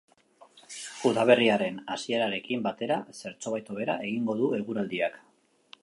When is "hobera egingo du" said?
3.75-4.53